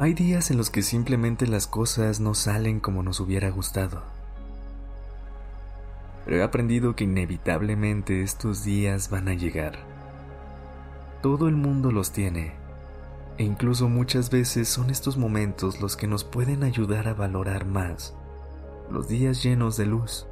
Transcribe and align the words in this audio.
Hay 0.00 0.14
días 0.14 0.50
en 0.50 0.56
los 0.56 0.70
que 0.70 0.80
simplemente 0.80 1.46
las 1.46 1.66
cosas 1.66 2.20
no 2.20 2.34
salen 2.34 2.80
como 2.80 3.02
nos 3.02 3.20
hubiera 3.20 3.50
gustado. 3.50 4.02
Pero 6.24 6.38
he 6.38 6.42
aprendido 6.42 6.96
que 6.96 7.04
inevitablemente 7.04 8.22
estos 8.22 8.64
días 8.64 9.10
van 9.10 9.28
a 9.28 9.34
llegar. 9.34 9.78
Todo 11.20 11.48
el 11.48 11.54
mundo 11.54 11.92
los 11.92 12.12
tiene, 12.12 12.54
e 13.36 13.44
incluso 13.44 13.90
muchas 13.90 14.30
veces 14.30 14.70
son 14.70 14.88
estos 14.88 15.18
momentos 15.18 15.82
los 15.82 15.98
que 15.98 16.06
nos 16.06 16.24
pueden 16.24 16.62
ayudar 16.62 17.06
a 17.06 17.12
valorar 17.12 17.66
más 17.66 18.14
los 18.90 19.06
días 19.06 19.42
llenos 19.42 19.76
de 19.76 19.84
luz. 19.84 20.26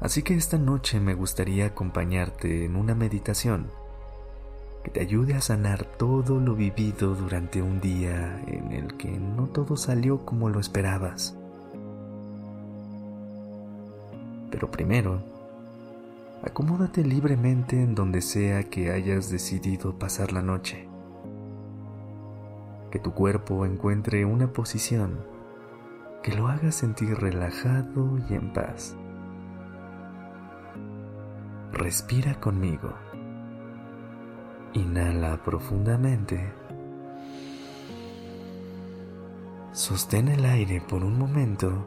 Así 0.00 0.22
que 0.22 0.34
esta 0.34 0.56
noche 0.56 0.98
me 0.98 1.12
gustaría 1.12 1.66
acompañarte 1.66 2.64
en 2.64 2.74
una 2.74 2.94
meditación 2.94 3.66
que 4.82 4.90
te 4.90 5.00
ayude 5.00 5.34
a 5.34 5.40
sanar 5.40 5.84
todo 5.84 6.40
lo 6.40 6.54
vivido 6.54 7.14
durante 7.14 7.62
un 7.62 7.80
día 7.80 8.42
en 8.46 8.72
el 8.72 8.96
que 8.96 9.10
no 9.10 9.46
todo 9.46 9.76
salió 9.76 10.24
como 10.24 10.48
lo 10.48 10.60
esperabas. 10.60 11.36
Pero 14.50 14.70
primero, 14.70 15.20
acomódate 16.42 17.04
libremente 17.04 17.82
en 17.82 17.94
donde 17.94 18.22
sea 18.22 18.64
que 18.64 18.90
hayas 18.90 19.30
decidido 19.30 19.98
pasar 19.98 20.32
la 20.32 20.42
noche. 20.42 20.88
Que 22.90 22.98
tu 22.98 23.12
cuerpo 23.12 23.66
encuentre 23.66 24.24
una 24.24 24.52
posición 24.52 25.18
que 26.22 26.34
lo 26.34 26.48
haga 26.48 26.72
sentir 26.72 27.16
relajado 27.16 28.18
y 28.28 28.34
en 28.34 28.52
paz. 28.52 28.96
Respira 31.72 32.40
conmigo. 32.40 32.92
Inhala 34.74 35.42
profundamente. 35.42 36.52
Sostén 39.72 40.28
el 40.28 40.44
aire 40.44 40.80
por 40.80 41.02
un 41.02 41.18
momento. 41.18 41.86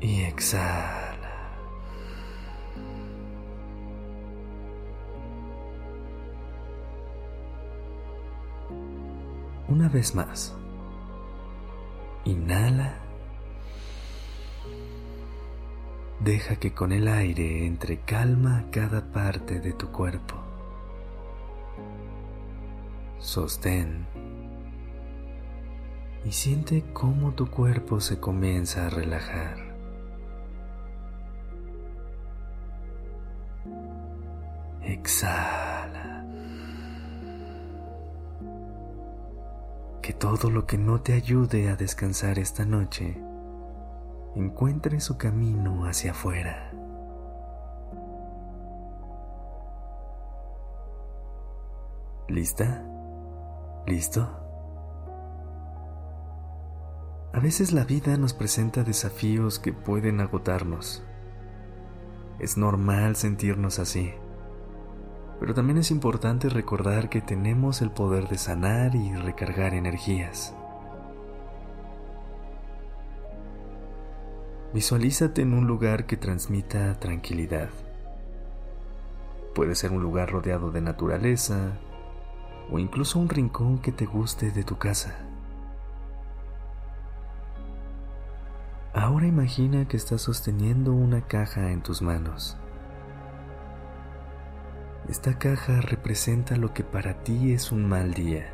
Y 0.00 0.22
exhala. 0.22 1.18
Una 9.68 9.88
vez 9.88 10.14
más. 10.14 10.56
Inhala. 12.24 12.97
Deja 16.28 16.56
que 16.56 16.74
con 16.74 16.92
el 16.92 17.08
aire 17.08 17.64
entre 17.64 18.00
calma 18.00 18.66
cada 18.70 19.00
parte 19.00 19.60
de 19.60 19.72
tu 19.72 19.90
cuerpo. 19.90 20.34
Sostén 23.18 24.06
y 26.26 26.32
siente 26.32 26.84
cómo 26.92 27.32
tu 27.32 27.50
cuerpo 27.50 27.98
se 27.98 28.20
comienza 28.20 28.88
a 28.88 28.90
relajar. 28.90 29.56
Exhala. 34.82 36.26
Que 40.02 40.12
todo 40.12 40.50
lo 40.50 40.66
que 40.66 40.76
no 40.76 41.00
te 41.00 41.14
ayude 41.14 41.70
a 41.70 41.76
descansar 41.76 42.38
esta 42.38 42.66
noche 42.66 43.16
encuentre 44.34 45.00
su 45.00 45.16
camino 45.16 45.84
hacia 45.86 46.12
afuera. 46.12 46.72
¿Lista? 52.28 52.84
¿Listo? 53.86 54.28
A 57.32 57.40
veces 57.40 57.72
la 57.72 57.84
vida 57.84 58.16
nos 58.16 58.34
presenta 58.34 58.84
desafíos 58.84 59.58
que 59.58 59.72
pueden 59.72 60.20
agotarnos. 60.20 61.02
Es 62.38 62.56
normal 62.56 63.16
sentirnos 63.16 63.78
así, 63.78 64.12
pero 65.40 65.54
también 65.54 65.78
es 65.78 65.90
importante 65.90 66.48
recordar 66.48 67.08
que 67.08 67.20
tenemos 67.20 67.80
el 67.80 67.90
poder 67.90 68.28
de 68.28 68.38
sanar 68.38 68.94
y 68.94 69.14
recargar 69.14 69.74
energías. 69.74 70.54
Visualízate 74.74 75.40
en 75.40 75.54
un 75.54 75.66
lugar 75.66 76.04
que 76.04 76.18
transmita 76.18 77.00
tranquilidad. 77.00 77.70
Puede 79.54 79.74
ser 79.74 79.92
un 79.92 80.02
lugar 80.02 80.30
rodeado 80.30 80.70
de 80.70 80.82
naturaleza 80.82 81.72
o 82.70 82.78
incluso 82.78 83.18
un 83.18 83.30
rincón 83.30 83.78
que 83.78 83.92
te 83.92 84.04
guste 84.04 84.50
de 84.50 84.64
tu 84.64 84.76
casa. 84.76 85.16
Ahora 88.92 89.26
imagina 89.26 89.88
que 89.88 89.96
estás 89.96 90.20
sosteniendo 90.20 90.92
una 90.92 91.22
caja 91.22 91.72
en 91.72 91.82
tus 91.82 92.02
manos. 92.02 92.58
Esta 95.08 95.38
caja 95.38 95.80
representa 95.80 96.56
lo 96.56 96.74
que 96.74 96.84
para 96.84 97.24
ti 97.24 97.54
es 97.54 97.72
un 97.72 97.88
mal 97.88 98.12
día. 98.12 98.52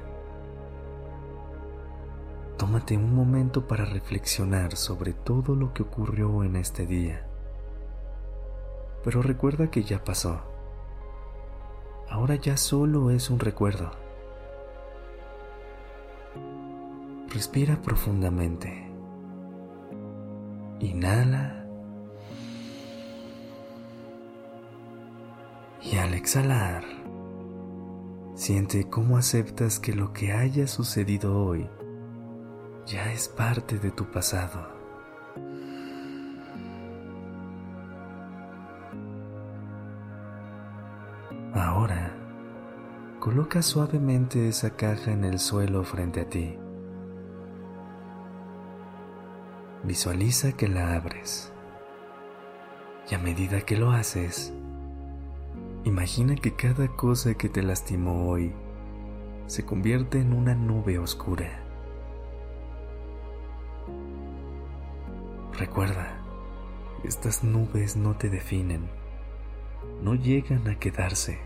Tómate 2.57 2.97
un 2.97 3.13
momento 3.13 3.67
para 3.67 3.85
reflexionar 3.85 4.77
sobre 4.77 5.13
todo 5.13 5.57
lo 5.57 5.75
que 5.75 5.83
ocurrió 5.83 6.45
en 6.45 6.55
este 6.55 6.87
día. 6.87 7.27
Pero 9.03 9.23
recuerda 9.23 9.71
que 9.73 9.83
ya 9.83 10.05
pasó. 10.05 10.41
Ahora 12.09 12.37
ya 12.37 12.57
solo 12.57 13.11
es 13.11 13.29
un 13.29 13.41
recuerdo. 13.41 13.91
Respira 17.29 17.83
profundamente. 17.83 18.89
Inhala. 20.79 21.67
Y 25.83 25.97
al 25.97 26.15
exhalar, 26.15 26.85
siente 28.37 28.89
cómo 28.89 29.19
aceptas 29.19 29.81
que 29.81 29.93
lo 29.93 30.13
que 30.13 30.33
haya 30.33 30.67
sucedido 30.69 31.45
hoy 31.45 31.69
ya 32.87 33.13
es 33.13 33.29
parte 33.29 33.79
de 33.79 33.91
tu 33.91 34.05
pasado. 34.05 34.69
Ahora, 41.55 42.13
coloca 43.21 43.63
suavemente 43.63 44.49
esa 44.49 44.71
caja 44.71 45.13
en 45.13 45.25
el 45.25 45.39
suelo 45.39 45.85
frente 45.85 46.21
a 46.21 46.29
ti. 46.29 46.59
Visualiza 49.85 50.53
que 50.53 50.69
la 50.69 50.95
abres. 50.95 51.53
Y 53.11 53.15
a 53.15 53.19
medida 53.19 53.61
que 53.61 53.77
lo 53.77 53.93
haces, 53.93 54.53
imagina 55.85 56.35
que 56.37 56.55
cada 56.55 56.89
cosa 56.89 57.35
que 57.35 57.49
te 57.49 57.63
lastimó 57.63 58.29
hoy 58.29 58.53
se 59.47 59.65
convierte 59.65 60.21
en 60.21 60.33
una 60.33 60.55
nube 60.55 60.99
oscura. 60.99 61.64
Recuerda, 65.65 66.21
estas 67.05 67.43
nubes 67.43 67.97
no 67.97 68.15
te 68.19 68.29
definen, 68.29 68.87
no 70.03 70.15
llegan 70.15 70.69
a 70.69 70.79
quedarse 70.79 71.39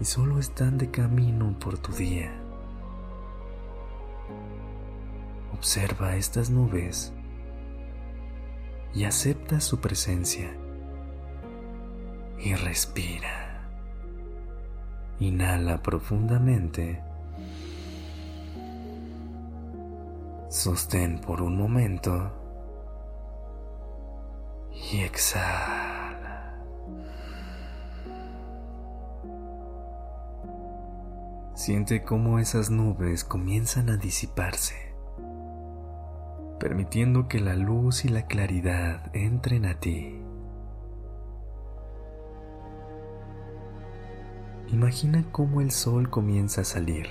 y 0.00 0.04
solo 0.04 0.40
están 0.40 0.78
de 0.78 0.90
camino 0.90 1.56
por 1.60 1.78
tu 1.78 1.92
día. 1.92 2.32
Observa 5.54 6.16
estas 6.16 6.50
nubes 6.50 7.12
y 8.92 9.04
acepta 9.04 9.60
su 9.60 9.78
presencia 9.78 10.50
y 12.40 12.52
respira. 12.56 13.62
Inhala 15.20 15.80
profundamente. 15.84 17.00
Sostén 20.48 21.20
por 21.20 21.42
un 21.42 21.56
momento 21.56 22.47
y 24.92 25.00
exhala. 25.00 26.54
Siente 31.54 32.02
cómo 32.02 32.38
esas 32.38 32.70
nubes 32.70 33.24
comienzan 33.24 33.90
a 33.90 33.96
disiparse, 33.96 34.94
permitiendo 36.58 37.28
que 37.28 37.40
la 37.40 37.56
luz 37.56 38.04
y 38.04 38.08
la 38.08 38.26
claridad 38.26 39.10
entren 39.14 39.66
a 39.66 39.78
ti. 39.78 40.22
Imagina 44.68 45.24
cómo 45.32 45.60
el 45.60 45.70
sol 45.70 46.10
comienza 46.10 46.60
a 46.60 46.64
salir, 46.64 47.08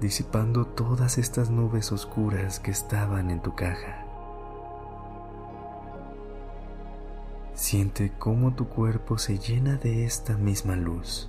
disipando 0.00 0.66
todas 0.66 1.16
estas 1.16 1.50
nubes 1.50 1.92
oscuras 1.92 2.60
que 2.60 2.70
estaban 2.70 3.30
en 3.30 3.40
tu 3.40 3.54
caja. 3.54 4.09
Siente 7.60 8.10
cómo 8.18 8.54
tu 8.54 8.70
cuerpo 8.70 9.18
se 9.18 9.38
llena 9.38 9.76
de 9.76 10.06
esta 10.06 10.34
misma 10.38 10.76
luz 10.76 11.28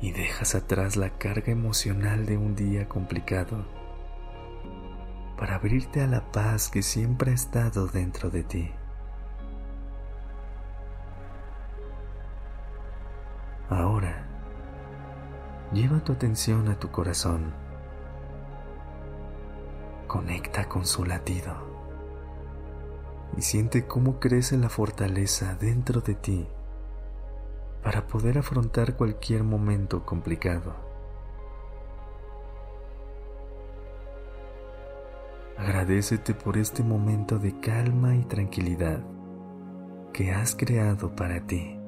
y 0.00 0.10
dejas 0.10 0.56
atrás 0.56 0.96
la 0.96 1.10
carga 1.10 1.52
emocional 1.52 2.26
de 2.26 2.38
un 2.38 2.56
día 2.56 2.88
complicado 2.88 3.64
para 5.38 5.54
abrirte 5.54 6.02
a 6.02 6.08
la 6.08 6.32
paz 6.32 6.70
que 6.70 6.82
siempre 6.82 7.30
ha 7.30 7.34
estado 7.34 7.86
dentro 7.86 8.30
de 8.30 8.42
ti. 8.42 8.72
Ahora, 13.70 14.26
lleva 15.72 16.02
tu 16.02 16.14
atención 16.14 16.66
a 16.66 16.80
tu 16.80 16.90
corazón. 16.90 17.54
Conecta 20.08 20.68
con 20.68 20.84
su 20.84 21.04
latido 21.04 21.71
y 23.36 23.42
siente 23.42 23.86
cómo 23.86 24.20
crece 24.20 24.56
la 24.56 24.68
fortaleza 24.68 25.56
dentro 25.60 26.00
de 26.00 26.14
ti 26.14 26.46
para 27.82 28.06
poder 28.06 28.38
afrontar 28.38 28.96
cualquier 28.96 29.42
momento 29.42 30.04
complicado. 30.04 30.74
Agradecete 35.56 36.34
por 36.34 36.56
este 36.56 36.82
momento 36.82 37.38
de 37.38 37.58
calma 37.60 38.16
y 38.16 38.24
tranquilidad 38.24 39.00
que 40.12 40.32
has 40.32 40.54
creado 40.54 41.14
para 41.14 41.46
ti. 41.46 41.78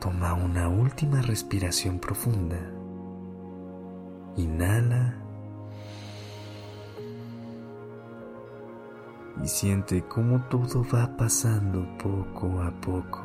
Toma 0.00 0.34
una 0.34 0.68
última 0.68 1.22
respiración 1.22 2.00
profunda. 2.00 2.58
Inhala 4.36 5.21
y 9.40 9.48
siente 9.48 10.02
cómo 10.06 10.42
todo 10.48 10.84
va 10.92 11.16
pasando 11.16 11.86
poco 11.98 12.60
a 12.62 12.70
poco. 12.80 13.22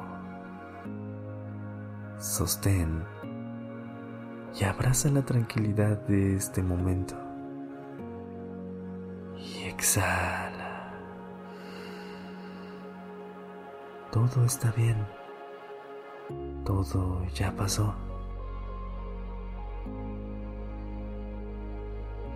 Sostén 2.19 3.03
y 4.59 4.63
abraza 4.63 5.09
la 5.09 5.23
tranquilidad 5.23 5.97
de 6.07 6.35
este 6.35 6.63
momento. 6.63 7.15
Y 9.35 9.65
exhala. 9.65 10.93
Todo 14.11 14.45
está 14.45 14.71
bien. 14.71 15.05
Todo 16.65 17.23
ya 17.33 17.55
pasó. 17.55 17.93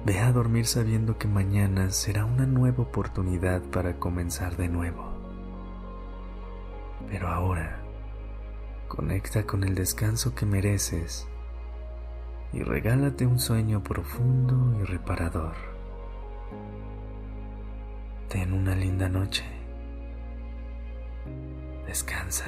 Ve 0.03 0.17
a 0.19 0.31
dormir 0.31 0.65
sabiendo 0.65 1.19
que 1.19 1.27
mañana 1.27 1.91
será 1.91 2.25
una 2.25 2.47
nueva 2.47 2.81
oportunidad 2.81 3.61
para 3.61 3.99
comenzar 3.99 4.57
de 4.57 4.67
nuevo. 4.67 5.13
Pero 7.07 7.27
ahora, 7.27 7.83
conecta 8.87 9.45
con 9.45 9.63
el 9.63 9.75
descanso 9.75 10.33
que 10.33 10.47
mereces 10.47 11.27
y 12.51 12.63
regálate 12.63 13.27
un 13.27 13.37
sueño 13.37 13.83
profundo 13.83 14.75
y 14.81 14.85
reparador. 14.85 15.53
Ten 18.27 18.53
una 18.53 18.73
linda 18.73 19.07
noche. 19.07 19.45
Descansa. 21.85 22.47